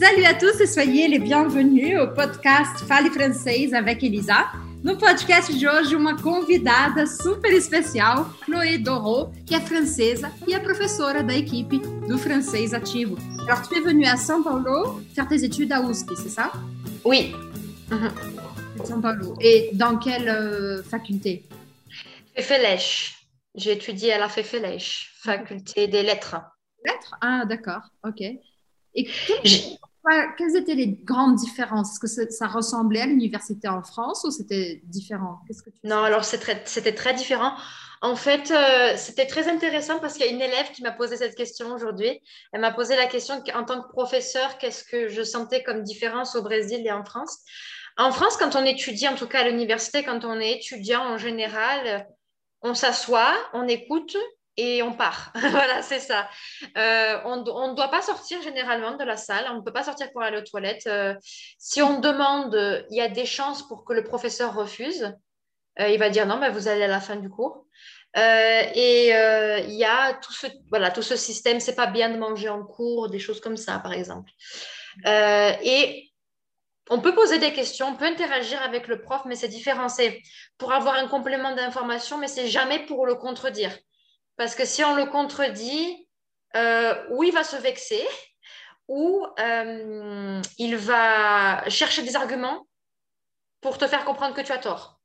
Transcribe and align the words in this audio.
Salut 0.00 0.24
à 0.24 0.32
tous 0.32 0.58
et 0.62 0.66
soyez 0.66 1.08
les 1.08 1.18
bienvenus 1.18 2.00
au 2.00 2.06
podcast 2.06 2.78
Fale 2.88 3.10
Francês 3.10 3.74
avec 3.74 4.02
Elisa. 4.02 4.50
No 4.82 4.96
podcast 4.96 5.52
de 5.52 5.68
hoje, 5.68 5.94
uma 5.94 6.16
convidada 6.16 7.06
super 7.06 7.52
especial, 7.52 8.24
Chloé 8.46 8.78
Doro, 8.78 9.30
que 9.46 9.54
é 9.54 9.60
francesa 9.60 10.32
e 10.48 10.54
é 10.54 10.58
professora 10.58 11.22
da 11.22 11.34
equipe 11.34 11.80
do 12.08 12.16
francês 12.16 12.72
ativo. 12.72 13.18
Alors, 13.46 13.60
tu 13.68 13.74
es 13.74 13.82
venue 13.82 14.06
à 14.06 14.16
São 14.16 14.42
Paulo 14.42 15.02
faire 15.14 15.28
tes 15.28 15.44
études 15.44 15.70
à 15.70 15.82
USP, 15.82 16.14
c'est 16.16 16.30
ça? 16.30 16.50
Oui. 17.04 17.34
São 18.82 19.02
Paulo. 19.02 19.36
Et 19.38 19.68
dans 19.74 19.98
quelle 19.98 20.30
euh, 20.30 20.82
faculté? 20.82 21.44
Fefelèche. 22.34 23.26
J'ai 23.54 23.72
étudié 23.72 24.14
à 24.14 24.18
la 24.18 24.30
Fefelèche, 24.30 25.12
faculté 25.22 25.88
des 25.88 26.02
lettres. 26.02 26.36
Lettres? 26.86 27.16
Ah, 27.20 27.44
d'accord, 27.44 27.82
ok. 28.02 28.22
Et 28.94 29.06
quelles, 30.36 30.56
étaient 30.56 30.74
les 30.74 30.88
grandes 30.88 31.36
différences? 31.36 31.92
Est-ce 31.92 32.00
que 32.00 32.30
ça, 32.30 32.46
ressemblait 32.46 33.02
à 33.02 33.06
l'université 33.06 33.68
en 33.68 33.82
France 33.82 34.24
ou 34.24 34.30
c'était 34.30 34.80
différent? 34.84 35.40
Qu'est-ce 35.46 35.62
que 35.62 35.70
tu 35.70 35.78
Non, 35.84 36.02
alors 36.02 36.24
c'était 36.24 36.56
très, 36.56 36.92
très 36.92 37.14
différent. 37.14 37.52
En 38.02 38.16
fait, 38.16 38.50
euh, 38.50 38.94
c'était 38.96 39.26
très 39.26 39.48
intéressant 39.48 39.98
parce 39.98 40.14
qu'il 40.14 40.24
y 40.24 40.28
a 40.28 40.32
une 40.32 40.40
élève 40.40 40.72
qui 40.72 40.82
m'a 40.82 40.92
posé 40.92 41.16
cette 41.16 41.34
question 41.34 41.72
aujourd'hui. 41.72 42.20
Elle 42.52 42.62
m'a 42.62 42.72
posé 42.72 42.96
la 42.96 43.06
question 43.06 43.42
en 43.54 43.64
tant 43.64 43.82
que 43.82 43.88
professeur, 43.88 44.56
qu'est-ce 44.56 44.84
que 44.84 45.08
je 45.08 45.22
sentais 45.22 45.62
comme 45.62 45.82
différence 45.82 46.34
au 46.34 46.42
Brésil 46.42 46.80
et 46.86 46.92
en 46.92 47.04
France? 47.04 47.38
En 47.98 48.10
France, 48.12 48.38
quand 48.38 48.56
on 48.56 48.64
étudie, 48.64 49.06
en 49.06 49.16
tout 49.16 49.26
cas 49.26 49.40
à 49.40 49.48
l'université, 49.48 50.02
quand 50.02 50.24
on 50.24 50.40
est 50.40 50.52
étudiant 50.52 51.02
en 51.02 51.18
général, 51.18 52.06
on 52.62 52.72
s'assoit, 52.72 53.34
on 53.52 53.68
écoute 53.68 54.16
et 54.56 54.82
on 54.82 54.92
part. 54.92 55.32
voilà, 55.50 55.82
c'est 55.82 56.00
ça. 56.00 56.28
Euh, 56.76 57.18
on 57.24 57.38
ne 57.38 57.74
doit 57.74 57.90
pas 57.90 58.02
sortir 58.02 58.42
généralement 58.42 58.96
de 58.96 59.04
la 59.04 59.16
salle. 59.16 59.46
On 59.50 59.56
ne 59.56 59.60
peut 59.62 59.72
pas 59.72 59.84
sortir 59.84 60.10
pour 60.12 60.22
aller 60.22 60.38
aux 60.38 60.44
toilettes. 60.44 60.86
Euh, 60.86 61.14
si 61.58 61.82
on 61.82 62.00
demande, 62.00 62.84
il 62.90 62.96
y 62.96 63.00
a 63.00 63.08
des 63.08 63.26
chances 63.26 63.66
pour 63.66 63.84
que 63.84 63.92
le 63.92 64.04
professeur 64.04 64.54
refuse. 64.54 65.14
Euh, 65.80 65.88
il 65.88 65.98
va 65.98 66.10
dire 66.10 66.26
non, 66.26 66.38
mais 66.38 66.50
vous 66.50 66.68
allez 66.68 66.82
à 66.82 66.88
la 66.88 67.00
fin 67.00 67.16
du 67.16 67.30
cours. 67.30 67.66
et 68.16 69.08
il 69.08 69.74
y 69.74 69.84
a 69.84 70.14
tout 70.14 70.32
ce, 70.32 70.46
voilà, 70.68 70.90
tout 70.90 71.02
ce 71.02 71.16
système. 71.16 71.60
C'est 71.60 71.76
pas 71.76 71.86
bien 71.86 72.10
de 72.10 72.18
manger 72.18 72.48
en 72.48 72.64
cours, 72.64 73.08
des 73.08 73.18
choses 73.18 73.40
comme 73.40 73.56
ça, 73.56 73.78
par 73.78 73.92
exemple. 73.92 74.30
et 75.06 76.06
on 76.92 77.00
peut 77.00 77.14
poser 77.14 77.38
des 77.38 77.52
questions, 77.52 77.86
on 77.86 77.94
peut 77.94 78.04
interagir 78.04 78.60
avec 78.62 78.88
le 78.88 79.00
prof, 79.00 79.22
mais 79.24 79.36
c'est 79.36 79.48
différent. 79.48 79.88
C'est 79.88 80.20
pour 80.58 80.72
avoir 80.72 80.96
un 80.96 81.06
complément 81.06 81.54
d'information, 81.54 82.18
mais 82.18 82.26
c'est 82.26 82.48
jamais 82.48 82.80
pour 82.80 83.06
le 83.06 83.14
contredire. 83.14 83.70
Parce 84.40 84.54
que 84.54 84.64
si 84.64 84.82
on 84.82 84.94
le 84.94 85.04
contredit, 85.04 86.08
euh, 86.56 86.94
ou 87.10 87.22
il 87.24 87.30
va 87.30 87.44
se 87.44 87.56
vexer, 87.56 88.02
ou 88.88 89.26
euh, 89.38 90.40
il 90.56 90.76
va 90.78 91.68
chercher 91.68 92.00
des 92.00 92.16
arguments 92.16 92.66
pour 93.60 93.76
te 93.76 93.86
faire 93.86 94.02
comprendre 94.06 94.34
que 94.34 94.40
tu 94.40 94.50
as 94.50 94.56
tort. 94.56 94.98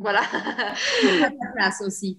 Voilà. 0.00 0.22
à 0.22 1.30
ta 1.30 1.52
place 1.54 1.80
aussi. 1.82 2.18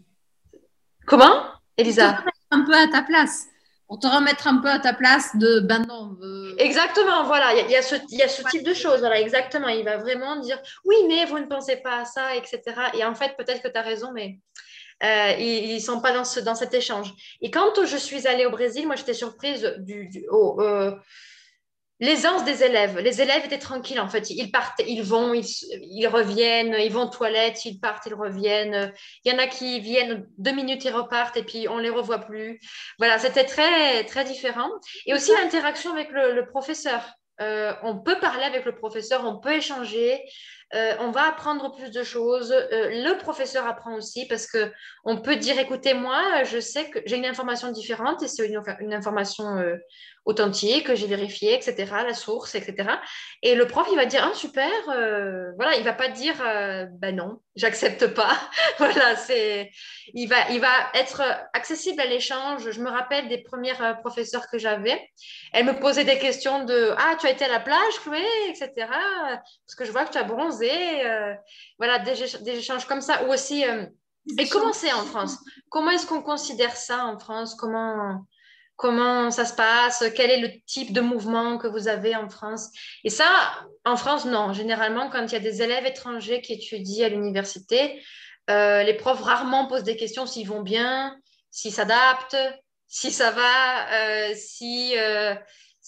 Comment, 1.06 1.44
Elisa? 1.76 2.24
Un 2.52 2.62
peu 2.64 2.74
à 2.74 2.88
ta 2.88 3.02
place 3.02 3.48
pour 3.90 4.00
te 4.00 4.08
remettre 4.08 4.48
un 4.48 4.62
peu 4.62 4.70
à 4.70 4.80
ta 4.80 4.94
place 4.94 5.36
de 5.36 5.60
ben 5.60 5.80
non. 5.88 6.16
Exactement, 6.58 7.26
voilà, 7.26 7.54
il 7.56 7.70
y, 7.70 7.76
a 7.76 7.82
ce, 7.82 7.96
y 8.12 8.22
a 8.22 8.30
ce 8.30 8.44
type 8.44 8.64
de 8.64 8.74
choses, 8.74 9.00
voilà, 9.00 9.20
exactement. 9.20 9.68
Il 9.68 9.84
va 9.84 9.98
vraiment 9.98 10.38
dire 10.38 10.58
oui, 10.86 10.96
mais 11.10 11.26
vous 11.26 11.40
ne 11.40 11.48
pensez 11.48 11.76
pas 11.78 12.02
à 12.02 12.06
ça, 12.06 12.34
etc. 12.38 12.62
Et 12.94 13.04
en 13.04 13.14
fait, 13.14 13.36
peut-être 13.36 13.62
que 13.62 13.68
tu 13.68 13.78
as 13.78 13.82
raison, 13.82 14.14
mais 14.14 14.40
euh, 15.04 15.32
ils 15.40 15.76
ne 15.76 15.80
sont 15.80 16.02
pas 16.02 16.12
dans, 16.12 16.26
ce, 16.26 16.40
dans 16.40 16.56
cet 16.56 16.74
échange. 16.74 17.14
Et 17.42 17.52
quand 17.52 17.86
je 17.86 17.98
suis 17.98 18.28
allée 18.28 18.46
au 18.46 18.52
Brésil, 18.52 18.86
moi, 18.86 18.96
j'étais 18.96 19.14
surprise 19.14 19.76
du, 19.80 20.10
euh, 20.32 20.96
l'aisance 22.00 22.44
des 22.44 22.64
élèves. 22.64 23.00
Les 23.00 23.22
élèves 23.22 23.46
étaient 23.46 23.60
tranquilles, 23.60 24.00
en 24.00 24.10
fait. 24.10 24.30
Ils 24.30 24.52
partent, 24.52 24.82
ils 24.86 25.04
vont, 25.04 25.34
ils, 25.34 26.08
reviennent, 26.08 26.76
ils 26.80 26.92
vont 26.92 27.04
aux 27.04 27.10
toilettes, 27.10 27.66
ils 27.66 27.80
partent, 27.80 28.06
ils 28.08 28.14
reviennent. 28.14 28.94
Il 29.24 29.32
y 29.32 29.36
en 29.36 29.40
a 29.40 29.48
qui 29.48 29.80
viennent 29.80 30.28
deux 30.38 30.52
minutes, 30.52 30.84
ils 30.84 30.94
repartent 30.94 31.38
et 31.38 31.44
puis 31.44 31.68
on 31.70 31.78
les 31.78 31.90
revoit 31.90 32.20
plus. 32.20 32.60
Voilà, 32.98 33.20
c'était 33.20 33.46
très, 33.46 34.04
très 34.04 34.26
différent. 34.26 34.70
Et 35.06 35.14
aussi 35.14 35.32
l'interaction 35.32 35.92
avec 35.92 36.12
le, 36.12 36.34
le 36.34 36.46
professeur. 36.46 37.02
Euh, 37.42 37.74
on 37.84 37.98
peut 37.98 38.20
parler 38.20 38.44
avec 38.44 38.66
le 38.66 38.76
professeur, 38.76 39.26
on 39.26 39.40
peut 39.40 39.54
échanger. 39.54 40.22
Euh, 40.76 40.94
on 41.00 41.10
va 41.10 41.24
apprendre 41.24 41.76
plus 41.76 41.90
de 41.90 42.04
choses. 42.04 42.52
Euh, 42.52 42.68
le 42.72 43.18
professeur 43.18 43.66
apprend 43.66 43.96
aussi 43.96 44.28
parce 44.28 44.46
que 44.46 44.72
on 45.04 45.18
peut 45.18 45.36
dire, 45.36 45.58
écoutez, 45.58 45.96
moi, 45.96 46.44
je 46.44 46.60
sais 46.60 46.90
que 46.90 47.00
j'ai 47.06 47.18
une 47.18 47.26
information 47.26 47.72
différente 47.72 48.22
et 48.22 48.28
c'est 48.28 48.48
une, 48.48 48.94
information 48.94 49.58
euh, 49.58 49.78
authentique 50.26 50.88
que 50.88 50.96
j'ai 50.96 51.08
vérifiée, 51.08 51.56
etc., 51.56 51.92
la 52.06 52.14
source, 52.14 52.56
etc. 52.56 52.90
Et 53.42 53.56
le 53.56 53.68
prof, 53.68 53.88
il 53.92 53.96
va 53.96 54.06
dire, 54.06 54.28
ah, 54.30 54.36
super, 54.36 54.70
voilà, 54.86 55.76
il 55.78 55.84
va 55.84 55.94
pas 55.94 56.10
dire, 56.10 56.36
ben 56.92 57.16
non, 57.16 57.42
j'accepte 57.56 58.08
pas. 58.08 58.38
voilà, 58.78 59.16
c'est, 59.16 59.72
il 60.14 60.28
va, 60.28 60.50
il 60.52 60.60
va 60.60 60.74
être 60.94 61.22
accessible 61.54 62.02
à 62.02 62.06
l'échange. 62.06 62.70
Je 62.70 62.82
me 62.82 62.90
rappelle 62.90 63.28
des 63.28 63.40
premières 63.40 64.00
professeurs 64.02 64.48
que 64.52 64.58
j'avais. 64.58 65.02
Elle 65.54 65.66
me 65.66 65.80
posait 65.80 66.04
des 66.04 66.20
questions 66.20 66.66
de, 66.66 66.94
ah, 66.98 67.16
tu 67.20 67.28
as 67.28 67.32
été 67.32 67.46
à 67.46 67.50
la 67.50 67.60
plage, 67.60 68.00
Chloé, 68.04 68.26
etc. 68.50 68.72
Parce 68.88 69.76
que 69.78 69.86
je 69.86 69.92
vois 69.92 70.06
que 70.06 70.12
tu 70.12 70.18
as 70.18 70.24
bronzé 70.24 70.72
euh, 71.06 71.34
voilà, 71.78 72.00
des, 72.00 72.50
échanges 72.50 72.86
comme 72.86 73.02
ça. 73.02 73.24
Ou 73.26 73.34
aussi, 73.34 73.66
euh, 73.66 73.86
et 74.38 74.48
comment 74.48 74.74
c'est 74.74 74.92
en 74.92 75.04
France? 75.04 75.38
Comment 75.70 75.92
est-ce 75.92 76.06
qu'on 76.06 76.22
considère 76.22 76.76
ça 76.76 77.06
en 77.06 77.18
France? 77.18 77.56
Comment 77.56 78.26
comment 78.80 79.30
ça 79.30 79.46
se 79.46 79.54
passe, 79.54 80.04
quel 80.16 80.32
est 80.32 80.40
le 80.40 80.50
type 80.66 80.94
de 80.94 81.02
mouvement 81.02 81.58
que 81.58 81.68
vous 81.68 81.88
avez 81.88 82.16
en 82.16 82.30
France. 82.30 82.70
Et 83.04 83.10
ça, 83.10 83.28
en 83.86 83.98
France, 83.98 84.26
non. 84.26 84.54
Généralement, 84.54 85.10
quand 85.10 85.26
il 85.26 85.34
y 85.34 85.36
a 85.36 85.40
des 85.40 85.62
élèves 85.62 85.86
étrangers 85.86 86.42
qui 86.42 86.54
étudient 86.54 87.06
à 87.06 87.10
l'université, 87.10 88.02
euh, 88.50 88.82
les 88.84 88.96
profs 88.96 89.22
rarement 89.22 89.68
posent 89.68 89.84
des 89.84 89.98
questions 89.98 90.26
s'ils 90.26 90.48
vont 90.48 90.64
bien, 90.64 91.16
s'ils 91.52 91.74
s'adaptent, 91.74 92.38
si 92.88 93.12
ça 93.12 93.30
va, 93.32 94.34
si 94.34 94.96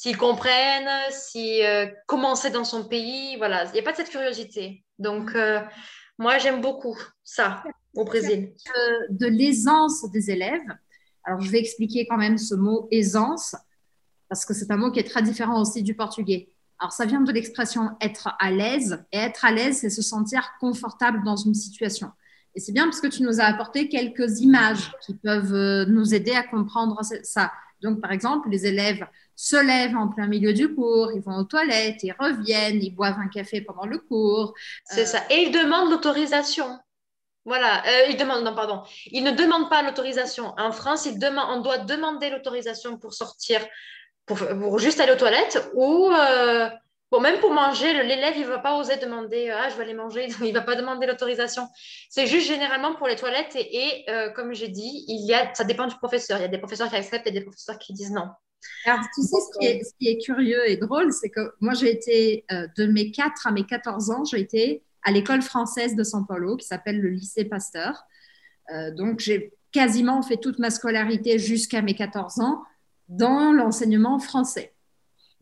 s'ils 0.02 0.18
comprennent, 0.18 0.90
si 1.12 1.64
euh, 1.64 1.86
comment 2.08 2.34
c'est 2.34 2.50
dans 2.50 2.64
son 2.64 2.88
pays, 2.88 3.38
voilà, 3.38 3.66
il 3.66 3.74
n'y 3.74 3.80
a 3.80 3.84
pas 3.84 3.92
de 3.92 3.98
cette 3.98 4.10
curiosité. 4.10 4.84
Donc, 4.98 5.36
euh, 5.36 5.62
moi, 6.18 6.40
j'aime 6.40 6.60
beaucoup 6.60 6.98
ça 7.24 7.64
au 7.94 8.04
Brésil. 8.04 8.52
De, 9.10 9.28
l'aisance 9.28 10.10
des 10.12 10.32
élèves. 10.32 10.60
Alors, 11.24 11.42
je 11.42 11.50
vais 11.52 11.60
expliquer 11.60 12.06
quand 12.08 12.18
même 12.18 12.38
ce 12.38 12.56
mot 12.56 12.88
aisance, 12.92 13.56
parce 14.30 14.46
que 14.46 14.54
c'est 14.54 14.72
un 14.72 14.78
mot 14.78 14.92
qui 14.92 15.00
est 15.00 15.10
très 15.10 15.22
différent 15.22 15.62
aussi 15.62 15.84
du 15.84 15.94
portugais. 15.94 16.50
Alors, 16.80 16.92
ça 16.92 17.06
vient 17.06 17.22
de 17.22 17.32
l'expression 17.32 17.92
être 18.02 18.36
à 18.40 18.50
l'aise. 18.50 19.04
Et 19.12 19.18
être 19.18 19.46
à 19.46 19.52
l'aise, 19.52 19.80
c'est 19.80 19.90
se 19.90 20.02
sentir 20.02 20.52
confortable 20.60 21.24
dans 21.24 21.36
une 21.36 21.54
situation. 21.54 22.12
Et 22.56 22.60
c'est 22.60 22.72
bien 22.72 22.86
parce 22.86 23.00
que 23.00 23.08
tu 23.08 23.24
nous 23.24 23.40
as 23.40 23.46
apporté 23.46 23.88
quelques 23.88 24.40
images 24.40 24.92
qui 25.06 25.14
peuvent 25.14 25.54
euh, 25.54 25.86
nous 25.86 26.14
aider 26.14 26.32
à 26.32 26.44
comprendre 26.44 27.00
ça. 27.24 27.52
Donc, 27.82 28.02
par 28.02 28.12
exemple, 28.12 28.50
les 28.50 28.66
élèves 28.66 29.06
se 29.36 29.56
lèvent 29.56 29.96
en 29.96 30.08
plein 30.08 30.28
milieu 30.28 30.54
du 30.54 30.74
cours, 30.74 31.12
ils 31.16 31.22
vont 31.22 31.38
aux 31.38 31.44
toilettes, 31.46 32.04
ils 32.04 32.16
reviennent, 32.20 32.82
ils 32.82 32.94
boivent 32.94 33.20
un 33.20 33.28
café 33.28 33.62
pendant 33.62 33.86
le 33.86 33.98
cours. 33.98 34.54
C'est 34.86 35.06
ça. 35.06 35.24
Et 35.30 35.48
ils 35.48 35.52
demandent 35.52 35.90
l'autorisation. 35.90 36.78
Voilà, 37.46 37.84
euh, 37.88 38.06
ils 38.10 38.18
demandent, 38.18 38.44
non, 38.44 38.54
pardon. 38.54 38.84
Ils 39.08 39.24
ne 39.24 39.32
demandent 39.32 39.70
pas 39.70 39.82
l'autorisation. 39.82 40.54
En 40.58 40.72
France, 40.72 41.06
ils 41.06 41.18
demandent, 41.18 41.58
on 41.58 41.62
doit 41.62 41.80
demander 41.80 42.30
l'autorisation 42.30 42.98
pour 42.98 43.14
sortir, 43.14 43.66
pour, 44.28 44.78
juste 44.78 45.00
aller 45.00 45.14
aux 45.14 45.18
toilettes 45.18 45.68
ou 45.74 46.12
euh, 46.12 46.70
bon, 47.10 47.20
même 47.20 47.40
pour 47.40 47.52
manger. 47.52 47.94
L'élève, 47.94 48.36
il 48.36 48.44
ne 48.44 48.48
va 48.48 48.60
pas 48.60 48.78
oser 48.78 48.98
demander 48.98 49.50
Ah, 49.50 49.70
je 49.70 49.76
vais 49.76 49.84
aller 49.84 49.96
manger. 49.96 50.28
Il 50.42 50.50
ne 50.50 50.54
va 50.54 50.62
pas 50.62 50.76
demander 50.76 51.08
l'autorisation. 51.08 51.68
C'est 52.10 52.28
juste 52.28 52.48
généralement 52.48 52.94
pour 52.94 53.08
les 53.08 53.16
toilettes. 53.16 53.56
Et, 53.56 54.06
euh, 54.10 54.30
comme 54.30 54.54
j'ai 54.54 54.70
dit, 54.70 55.06
il 55.08 55.26
y 55.26 55.34
a, 55.34 55.52
ça 55.56 55.64
dépend 55.64 55.88
du 55.88 55.96
professeur. 55.96 56.38
Il 56.38 56.42
y 56.42 56.46
a 56.46 56.50
des 56.50 56.60
professeurs 56.60 56.90
qui 56.90 56.96
acceptent 56.96 57.26
et 57.26 57.32
des 57.32 57.42
professeurs 57.42 57.80
qui 57.80 57.94
disent 57.94 58.12
non. 58.12 58.30
Alors, 58.86 59.00
tu 59.16 59.24
sais, 59.24 59.38
ce 59.38 59.94
qui, 60.00 60.08
est, 60.08 60.24
curieux 60.24 60.70
et 60.70 60.78
drôle, 60.78 61.12
c'est 61.12 61.32
que 61.32 61.54
moi, 61.60 61.74
j'ai 61.74 61.90
été, 61.90 62.46
euh, 62.52 62.68
de 62.78 62.86
mes 62.86 63.12
4 63.12 63.48
à 63.48 63.52
mes 63.52 63.66
14 63.66 64.12
ans, 64.12 64.24
j'ai 64.24 64.40
été 64.40 64.84
à 65.04 65.12
l'école 65.12 65.42
française 65.42 65.96
de 65.96 66.04
São 66.04 66.26
Paulo, 66.26 66.58
qui 66.58 66.68
s'appelle 66.68 67.00
le 67.00 67.10
lycée 67.10 67.46
Pasteur. 67.46 68.04
Euh, 68.72 68.92
donc, 68.92 69.20
j'ai 69.20 69.54
quasiment 69.72 70.22
fait 70.22 70.38
toute 70.38 70.60
ma 70.60 70.70
scolarité 70.70 71.40
jusqu'à 71.40 71.82
mes 71.82 71.96
14 71.96 72.40
ans 72.40 72.64
dans 73.08 73.52
l'enseignement 73.52 74.20
français. 74.20 74.74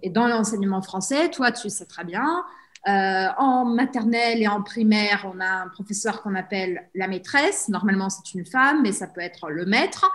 Et 0.02 0.10
dans 0.10 0.28
l'enseignement 0.28 0.82
français, 0.82 1.30
toi, 1.30 1.52
tu 1.52 1.70
sais 1.70 1.86
très 1.86 2.06
bien, 2.06 2.44
euh, 2.88 3.28
en 3.38 3.66
maternelle 3.66 4.42
et 4.42 4.48
en 4.48 4.64
primaire, 4.64 5.30
on 5.34 5.40
a 5.40 5.64
un 5.64 5.68
professeur 5.68 6.22
qu'on 6.22 6.36
appelle 6.36 6.90
la 6.96 7.08
maîtresse. 7.08 7.68
Normalement, 7.68 8.10
c'est 8.10 8.34
une 8.34 8.46
femme, 8.46 8.82
mais 8.84 8.94
ça 8.94 9.08
peut 9.08 9.22
être 9.22 9.50
le 9.50 9.66
maître 9.66 10.10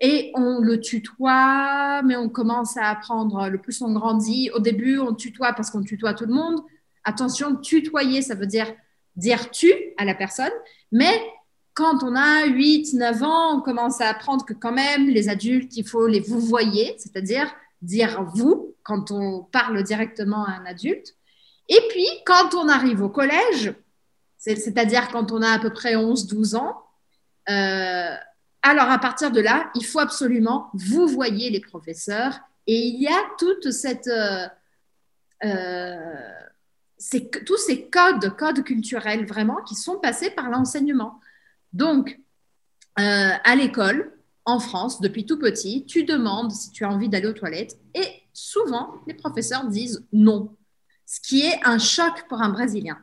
et 0.00 0.32
on 0.34 0.60
le 0.60 0.80
tutoie, 0.80 2.02
mais 2.02 2.16
on 2.16 2.28
commence 2.28 2.76
à 2.76 2.88
apprendre. 2.88 3.48
Le 3.48 3.58
plus 3.58 3.80
on 3.82 3.92
grandit, 3.92 4.50
au 4.54 4.60
début, 4.60 4.98
on 4.98 5.14
tutoie 5.14 5.52
parce 5.52 5.70
qu'on 5.70 5.82
tutoie 5.82 6.14
tout 6.14 6.26
le 6.26 6.34
monde. 6.34 6.60
Attention, 7.04 7.56
tutoyer, 7.56 8.22
ça 8.22 8.34
veut 8.34 8.46
dire 8.46 8.66
dire 9.16 9.50
tu 9.50 9.72
à 9.96 10.04
la 10.04 10.14
personne, 10.14 10.52
mais 10.92 11.20
quand 11.74 12.02
on 12.02 12.16
a 12.16 12.46
8, 12.46 12.94
9 12.94 13.22
ans, 13.22 13.58
on 13.58 13.60
commence 13.60 14.00
à 14.00 14.08
apprendre 14.08 14.44
que 14.46 14.54
quand 14.54 14.72
même, 14.72 15.08
les 15.08 15.28
adultes, 15.28 15.76
il 15.76 15.86
faut 15.86 16.06
les 16.06 16.20
vous 16.20 16.40
voyez, 16.40 16.94
c'est-à-dire 16.98 17.54
dire 17.82 18.22
vous 18.34 18.74
quand 18.82 19.10
on 19.10 19.42
parle 19.42 19.82
directement 19.82 20.46
à 20.46 20.52
un 20.52 20.64
adulte. 20.64 21.16
Et 21.68 21.80
puis, 21.90 22.06
quand 22.24 22.54
on 22.54 22.68
arrive 22.68 23.02
au 23.02 23.08
collège, 23.08 23.74
c'est-à-dire 24.38 25.08
quand 25.08 25.32
on 25.32 25.42
a 25.42 25.50
à 25.50 25.58
peu 25.58 25.70
près 25.70 25.94
11-12 25.94 26.56
ans, 26.56 26.82
euh, 27.48 28.14
alors 28.62 28.90
à 28.90 28.98
partir 28.98 29.30
de 29.30 29.40
là, 29.40 29.70
il 29.74 29.84
faut 29.84 30.00
absolument 30.00 30.70
vous 30.74 31.06
voyez 31.06 31.50
les 31.50 31.60
professeurs 31.60 32.40
et 32.66 32.76
il 32.76 33.00
y 33.00 33.06
a 33.06 33.20
toute 33.38 33.70
cette 33.70 34.08
euh, 34.08 34.46
euh, 35.44 36.30
tous 37.44 37.56
ces 37.58 37.88
codes, 37.88 38.36
codes 38.36 38.62
culturels 38.64 39.26
vraiment 39.26 39.62
qui 39.62 39.74
sont 39.74 39.98
passés 39.98 40.30
par 40.30 40.50
l'enseignement. 40.50 41.20
Donc, 41.72 42.18
à 42.96 43.54
l'école, 43.54 44.16
en 44.46 44.60
France, 44.60 45.00
depuis 45.00 45.26
tout 45.26 45.38
petit, 45.38 45.84
tu 45.86 46.04
demandes 46.04 46.52
si 46.52 46.70
tu 46.70 46.84
as 46.84 46.90
envie 46.90 47.08
d'aller 47.08 47.26
aux 47.26 47.32
toilettes 47.32 47.76
et 47.94 48.06
souvent, 48.32 48.94
les 49.06 49.14
professeurs 49.14 49.66
disent 49.66 50.06
non, 50.12 50.56
ce 51.04 51.20
qui 51.20 51.42
est 51.42 51.58
un 51.64 51.78
choc 51.78 52.24
pour 52.28 52.40
un 52.40 52.50
Brésilien. 52.50 52.98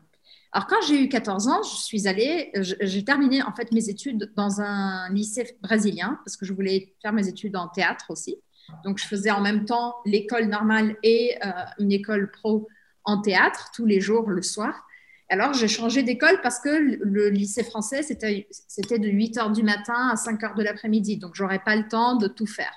Alors, 0.54 0.68
quand 0.68 0.81
j'ai 0.88 1.04
eu 1.04 1.10
14 1.10 1.48
ans, 1.48 1.63
je 1.63 1.81
suis 1.81 2.07
allée, 2.07 2.51
j'ai 2.54 3.04
terminé 3.04 3.42
en 3.42 3.51
fait 3.54 3.72
mes 3.72 3.89
études 3.89 4.31
dans 4.36 4.62
un 4.62 5.12
lycée 5.12 5.57
brésilien 5.62 6.19
parce 6.24 6.38
que 6.38 6.46
je 6.46 6.54
voulais 6.54 6.94
faire 7.01 7.12
mes 7.12 7.28
études 7.28 7.56
en 7.56 7.68
théâtre 7.69 8.06
aussi. 8.10 8.38
Donc, 8.84 9.00
je 9.00 9.06
faisais 9.06 9.31
en 9.31 9.42
même 9.42 9.66
temps 9.66 9.96
l'école 10.06 10.46
normale 10.46 10.96
et 11.01 11.36
euh, 11.44 11.50
une 11.80 11.92
école 11.92 12.30
pro 12.30 12.68
en 13.05 13.21
théâtre 13.21 13.71
tous 13.73 13.85
les 13.85 14.01
jours 14.01 14.29
le 14.29 14.41
soir. 14.41 14.88
Alors, 15.29 15.53
j'ai 15.53 15.67
changé 15.67 16.03
d'école 16.03 16.39
parce 16.41 16.59
que 16.59 16.69
le 16.69 17.29
lycée 17.29 17.63
français, 17.63 18.03
c'était 18.03 19.00
de 19.00 19.07
8 19.07 19.38
heures 19.38 19.51
du 19.51 19.63
matin 19.63 20.09
à 20.11 20.15
5 20.15 20.44
heures 20.44 20.55
de 20.55 20.63
l'après-midi. 20.63 21.17
Donc, 21.17 21.33
j'aurais 21.33 21.59
pas 21.59 21.75
le 21.75 21.88
temps 21.88 22.15
de 22.15 22.27
tout 22.27 22.45
faire. 22.45 22.73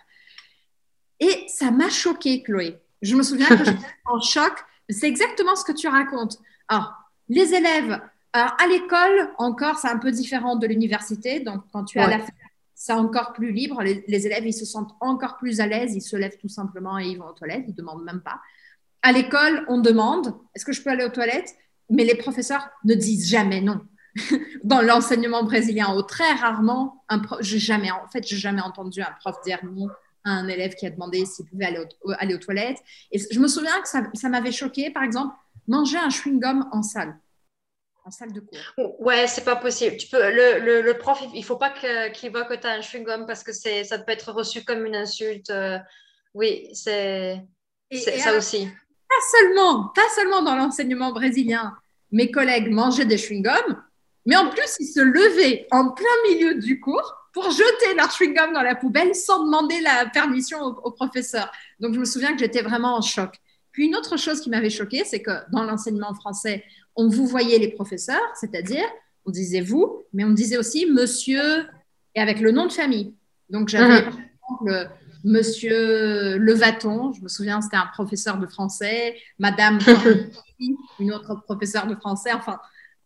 Et 1.21 1.45
ça 1.49 1.71
m'a 1.71 1.91
choqué, 1.91 2.43
Chloé. 2.43 2.79
Je 3.03 3.15
me 3.15 3.23
souviens 3.23 3.49
que 3.49 3.65
j'étais 3.65 3.87
en 4.05 4.21
choc. 4.21 4.53
C'est 4.89 5.09
exactement 5.09 5.57
ce 5.57 5.65
que 5.65 5.73
tu 5.73 5.89
racontes. 5.89 6.39
Alors, 6.69 6.95
les 7.29 7.55
élèves, 7.55 8.01
à 8.33 8.67
l'école, 8.69 9.31
encore, 9.39 9.79
c'est 9.79 9.89
un 9.89 9.99
peu 9.99 10.11
différent 10.11 10.57
de 10.57 10.67
l'université. 10.67 11.41
Donc, 11.41 11.63
quand 11.73 11.85
tu 11.85 11.99
es 11.99 12.03
à 12.03 12.09
la 12.09 12.19
fin, 12.19 12.33
c'est 12.75 12.93
encore 12.93 13.33
plus 13.33 13.53
libre. 13.53 13.83
Les, 13.83 14.27
élèves, 14.27 14.47
ils 14.47 14.53
se 14.53 14.67
sentent 14.67 14.95
encore 15.01 15.39
plus 15.39 15.61
à 15.61 15.67
l'aise. 15.67 15.95
Ils 15.95 16.03
se 16.03 16.17
lèvent 16.17 16.37
tout 16.39 16.49
simplement 16.49 16.99
et 16.99 17.07
ils 17.07 17.19
vont 17.19 17.27
aux 17.27 17.33
toilettes. 17.33 17.65
Ils 17.67 17.73
ne 17.73 17.77
demandent 17.77 18.05
même 18.05 18.21
pas. 18.21 18.41
À 19.07 19.13
l'école, 19.13 19.65
on 19.69 19.79
demande 19.79 20.35
est-ce 20.53 20.65
que 20.65 20.73
je 20.73 20.83
peux 20.83 20.91
aller 20.91 21.05
aux 21.05 21.11
toilettes? 21.11 21.55
Mais 21.89 22.03
les 22.03 22.17
professeurs 22.17 22.69
ne 22.85 22.95
disent 22.95 23.29
jamais 23.29 23.61
non. 23.61 23.81
Dans 24.65 24.83
l'enseignement 24.83 25.45
brésilien, 25.45 25.97
très 26.09 26.33
rarement, 26.33 27.05
un 27.09 27.23
jamais, 27.41 27.93
en 27.93 28.09
fait, 28.09 28.27
j'ai 28.27 28.37
jamais 28.37 28.63
entendu 28.63 29.03
un 29.03 29.15
prof 29.21 29.37
dire 29.45 29.61
non 29.65 29.87
à 30.25 30.31
un 30.31 30.49
élève 30.49 30.75
qui 30.75 30.87
a 30.87 30.91
demandé 30.91 31.25
s'il 31.25 31.47
pouvait 31.47 31.67
aller, 31.67 31.85
aller 32.19 32.35
aux 32.35 32.39
toilettes. 32.39 32.79
Et 33.13 33.21
je 33.31 33.39
me 33.39 33.47
souviens 33.47 33.81
que 33.81 33.89
ça, 33.89 34.03
ça 34.15 34.29
m'avait 34.29 34.51
choqué, 34.51 34.91
par 34.91 35.05
exemple, 35.05 35.37
manger 35.69 35.99
un 35.99 36.09
chewing-gum 36.09 36.69
en 36.73 36.83
salle, 36.83 37.17
en 38.05 38.11
salle 38.11 38.33
de 38.33 38.41
cours. 38.41 39.01
Ouais, 39.01 39.29
c'est 39.29 39.45
pas 39.45 39.55
possible. 39.55 39.99
Tu 39.99 40.09
peux, 40.09 40.19
le, 40.19 40.83
le, 40.83 40.99
prof, 40.99 41.23
il 41.33 41.45
faut 41.45 41.59
pas 41.59 41.71
qu'il 41.71 42.33
voit 42.33 42.45
que 42.45 42.55
tu 42.55 42.67
as 42.67 42.73
un 42.73 42.81
chewing-gum 42.81 43.25
parce 43.25 43.45
que 43.45 43.53
ça 43.53 43.99
peut 44.01 44.11
être 44.11 44.33
reçu 44.33 44.65
comme 44.65 44.85
une 44.85 44.97
insulte. 44.97 45.51
Euh, 45.51 45.79
oui, 46.35 46.69
c'est 46.73 47.47
ça 47.93 48.37
aussi. 48.37 48.69
Pas 49.09 49.39
seulement, 49.39 49.89
pas 49.95 50.09
seulement 50.15 50.43
dans 50.43 50.57
l'enseignement 50.57 51.13
brésilien, 51.13 51.77
mes 52.13 52.31
collègues 52.31 52.71
mangeaient 52.71 53.05
des 53.05 53.17
chewing-gums, 53.17 53.77
mais 54.25 54.37
en 54.37 54.49
plus, 54.51 54.77
ils 54.81 54.87
se 54.87 55.01
levaient 55.01 55.67
en 55.71 55.91
plein 55.91 56.07
milieu 56.29 56.55
du 56.57 56.81
cours 56.81 57.15
pour 57.33 57.51
jeter 57.51 57.95
leur 57.97 58.11
chewing-gum 58.11 58.53
dans 58.53 58.63
la 58.63 58.75
poubelle 58.75 59.15
sans 59.15 59.45
demander 59.45 59.81
la 59.81 60.07
permission 60.07 60.61
au, 60.63 60.81
au 60.85 60.91
professeur. 60.91 61.51
Donc, 61.81 61.95
je 61.95 62.01
me 62.01 62.05
souviens 62.05 62.33
que 62.33 62.39
j'étais 62.39 62.63
vraiment 62.63 62.97
en 62.97 63.03
choc. 63.03 63.39
Puis 63.77 63.85
une 63.85 63.95
autre 63.95 64.17
chose 64.17 64.41
qui 64.41 64.49
m'avait 64.49 64.71
choquée, 64.71 65.05
c'est 65.05 65.21
que 65.21 65.31
dans 65.53 65.63
l'enseignement 65.63 66.15
français, 66.15 66.65
on 66.97 67.09
vous 67.09 67.27
voyait 67.27 67.59
les 67.59 67.69
professeurs, 67.69 68.33
c'est-à-dire 68.35 68.87
on 69.27 69.31
disait 69.31 69.61
vous, 69.61 70.05
mais 70.15 70.25
on 70.25 70.31
disait 70.31 70.57
aussi 70.57 70.87
monsieur 70.87 71.67
et 72.15 72.21
avec 72.21 72.41
le 72.41 72.53
nom 72.53 72.67
de 72.67 72.73
famille. 72.73 73.13
Donc 73.51 73.69
j'avais 73.69 74.03
par 74.03 74.15
exemple 74.15 74.91
monsieur 75.27 76.39
Levaton, 76.39 77.13
je 77.13 77.21
me 77.21 77.29
souviens, 77.29 77.61
c'était 77.61 77.77
un 77.77 77.89
professeur 77.93 78.39
de 78.39 78.47
français, 78.47 79.17
madame 79.39 79.79
une 81.01 81.13
autre 81.13 81.35
professeure 81.43 81.87
de 81.89 81.97
français, 81.97 82.33
enfin, 82.33 82.61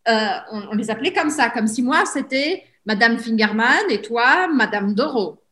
euh, 0.07 0.37
on, 0.51 0.75
les 0.75 0.91
appelait 0.91 1.13
comme 1.13 1.31
ça, 1.31 1.49
comme 1.49 1.67
si 1.67 1.81
moi 1.81 2.05
c'était 2.05 2.63
madame 2.85 3.17
Fingerman 3.17 3.89
et 3.89 4.01
toi 4.01 4.47
madame 4.47 4.93
Doro. 4.93 5.43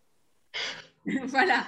voilà. 1.27 1.65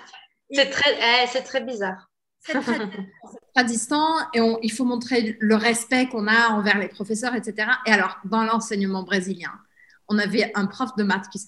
C'est 0.51 0.69
très, 0.69 0.94
eh, 0.94 1.27
c'est 1.27 1.44
très 1.44 1.62
bizarre. 1.62 2.09
C'est 2.39 2.59
très, 2.59 3.63
distant 3.65 4.07
et 4.33 4.39
il 4.63 4.71
faut 4.71 4.86
montrer 4.86 5.38
le 5.39 5.56
respect 5.56 6.07
qu'on 6.09 6.27
a 6.27 6.50
envers 6.50 6.80
les 6.80 6.88
professeurs, 6.88 7.36
etc. 7.36 7.68
Et 7.86 7.92
alors, 7.92 8.18
dans 8.25 8.44
l'enseignement 8.44 9.03
brésilien, 9.03 9.51
on 10.07 10.18
avait 10.18 10.51
un 10.56 10.65
prof 10.65 10.95
de 10.98 11.03
maths 11.03 11.30
qui. 11.31 11.39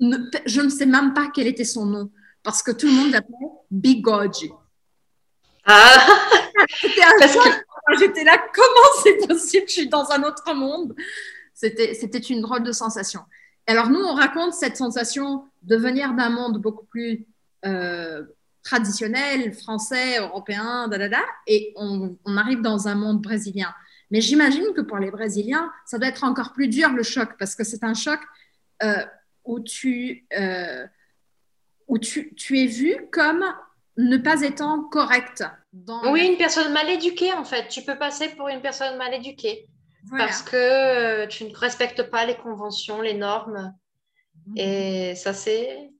je 0.00 0.60
ne 0.60 0.68
sais 0.68 0.86
même 0.86 1.12
pas 1.12 1.28
quel 1.34 1.46
était 1.48 1.64
son 1.64 1.86
nom 1.86 2.10
parce 2.42 2.62
que 2.62 2.70
tout 2.70 2.86
le 2.86 2.92
monde 2.92 3.12
l'appelait 3.12 3.36
Bigode. 3.70 4.32
Ah 5.64 6.06
J'étais 7.98 8.24
là, 8.24 8.38
comment 8.54 9.02
c'est 9.02 9.26
possible? 9.26 9.64
Je 9.68 9.72
suis 9.72 9.88
dans 9.88 10.10
un 10.10 10.22
autre 10.22 10.54
monde. 10.54 10.94
C'était 11.54 12.18
une 12.18 12.40
drôle 12.40 12.62
de 12.62 12.72
sensation. 12.72 13.20
Alors, 13.66 13.90
nous, 13.90 14.00
on 14.00 14.14
raconte 14.14 14.54
cette 14.54 14.76
sensation 14.76 15.44
de 15.62 15.76
venir 15.76 16.14
d'un 16.14 16.30
monde 16.30 16.60
beaucoup 16.60 16.86
plus. 16.86 17.26
Euh, 17.64 18.24
traditionnel, 18.62 19.52
français, 19.52 20.18
européen, 20.18 20.88
da, 20.88 20.98
da, 20.98 21.08
da, 21.08 21.22
et 21.46 21.72
on, 21.76 22.16
arrive 22.36 22.62
dans 22.62 22.88
un 22.88 22.94
monde 22.94 23.20
brésilien. 23.20 23.72
Mais 24.10 24.20
j'imagine 24.20 24.72
que 24.74 24.80
pour 24.80 24.98
les 24.98 25.10
Brésiliens, 25.10 25.70
ça 25.84 25.98
doit 25.98 26.08
être 26.08 26.24
encore 26.24 26.52
plus 26.52 26.68
dur 26.68 26.90
le 26.90 27.02
choc, 27.02 27.30
parce 27.38 27.54
que 27.54 27.64
c'est 27.64 27.82
un 27.82 27.94
choc 27.94 28.20
euh, 28.82 29.04
où, 29.44 29.60
tu, 29.60 30.26
euh, 30.38 30.86
où 31.92 31.98
tu, 31.98 32.34
tu, 32.36 32.58
es 32.58 32.66
vu 32.66 33.06
comme 33.12 33.44
ne 33.98 34.16
pas 34.16 34.40
étant 34.40 34.82
correct. 34.84 35.44
oui, 36.06 36.26
une 36.26 36.38
personne 36.38 36.72
mal 36.72 36.88
éduquée, 36.88 37.34
en 37.34 37.44
fait. 37.44 37.68
Tu 37.68 37.82
peux 37.82 37.98
passer 37.98 38.30
pour 38.30 38.48
une 38.48 38.62
personne 38.62 38.96
mal 38.96 39.12
éduquée. 39.12 39.68
Parce 40.16 40.40
que 40.40 40.56
euh, 40.56 41.26
tu 41.26 41.44
ne 41.44 41.54
respectes 41.54 42.04
pas 42.04 42.24
les 42.24 42.34
conventions, 42.34 43.02
les 43.02 43.12
normes. 43.12 43.74
Mhm. 44.46 44.54
Et 44.56 45.14
ça, 45.16 45.34
c'est 45.34 45.90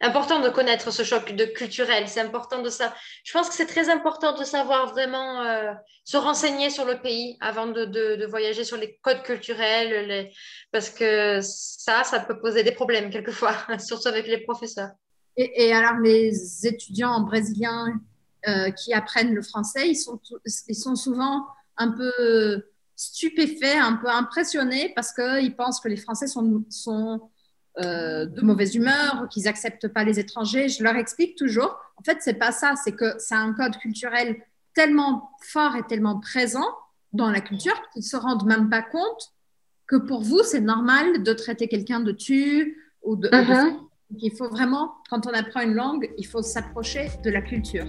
important 0.00 0.40
de 0.40 0.48
connaître 0.48 0.90
ce 0.90 1.02
choc 1.02 1.32
de 1.32 1.44
culturel. 1.44 2.08
C'est 2.08 2.22
important 2.22 2.62
de 2.62 2.70
ça. 2.70 2.94
Je 3.22 3.34
pense 3.34 3.50
que 3.50 3.54
c'est 3.54 3.66
très 3.66 3.90
important 3.90 4.34
de 4.34 4.44
savoir 4.44 4.88
vraiment 4.94 5.42
euh, 5.42 5.74
se 6.04 6.16
renseigner 6.16 6.70
sur 6.70 6.86
le 6.86 6.98
pays 7.02 7.36
avant 7.40 7.66
de, 7.66 7.84
de, 7.84 8.26
voyager 8.26 8.64
sur 8.64 8.78
les 8.78 8.96
codes 9.02 9.22
culturels, 9.22 10.08
les... 10.08 10.32
parce 10.72 10.88
que 10.88 11.40
ça, 11.42 12.04
ça 12.04 12.20
peut 12.20 12.40
poser 12.40 12.62
des 12.62 12.72
problèmes 12.72 13.10
quelquefois, 13.10 13.54
surtout 13.78 14.08
avec 14.08 14.26
les 14.26 14.38
professeurs. 14.38 14.92
Et, 15.36 15.66
et 15.66 15.72
alors, 15.72 16.00
les 16.00 16.66
étudiants 16.66 17.20
brésiliens 17.20 18.00
euh, 18.48 18.70
qui 18.70 18.92
apprennent 18.92 19.34
le 19.34 19.42
français, 19.42 19.88
ils 19.88 19.96
sont, 19.96 20.20
ils 20.68 20.74
sont 20.74 20.96
souvent 20.96 21.46
un 21.76 21.90
peu 21.90 22.62
stupéfaits, 22.96 23.78
un 23.80 23.94
peu 23.94 24.08
impressionnés 24.08 24.92
parce 24.94 25.12
qu'ils 25.12 25.56
pensent 25.56 25.80
que 25.80 25.88
les 25.88 25.96
Français 25.96 26.26
sont, 26.26 26.64
sont 26.68 27.30
euh, 27.80 28.26
de 28.26 28.42
mauvaise 28.42 28.74
humeur, 28.74 29.28
qu'ils 29.30 29.44
n'acceptent 29.44 29.88
pas 29.88 30.04
les 30.04 30.20
étrangers. 30.20 30.68
Je 30.68 30.82
leur 30.82 30.96
explique 30.96 31.36
toujours, 31.36 31.76
en 31.96 32.02
fait, 32.04 32.18
c'est 32.20 32.34
pas 32.34 32.52
ça, 32.52 32.74
c'est 32.82 32.92
que 32.92 33.14
c'est 33.18 33.34
un 33.34 33.52
code 33.54 33.76
culturel 33.78 34.36
tellement 34.74 35.30
fort 35.42 35.76
et 35.76 35.82
tellement 35.86 36.20
présent 36.20 36.66
dans 37.12 37.30
la 37.30 37.40
culture 37.40 37.74
qu'ils 37.92 38.04
se 38.04 38.16
rendent 38.16 38.46
même 38.46 38.70
pas 38.70 38.82
compte 38.82 39.32
que 39.86 39.96
pour 39.96 40.22
vous, 40.22 40.42
c'est 40.42 40.60
normal 40.60 41.22
de 41.22 41.32
traiter 41.32 41.68
quelqu'un 41.68 42.00
de 42.00 42.12
tu 42.12 42.78
ou 43.02 43.16
de, 43.16 43.28
uh-huh. 43.28 43.78
Il 44.18 44.32
faut 44.36 44.48
vraiment, 44.48 44.94
quand 45.08 45.26
on 45.26 45.30
apprend 45.30 45.62
une 45.62 45.74
langue, 45.74 46.10
il 46.18 46.26
faut 46.26 46.42
s'approcher 46.42 47.08
de 47.24 47.30
la 47.30 47.40
culture. 47.40 47.86